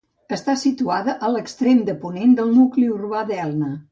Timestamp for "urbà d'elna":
2.97-3.73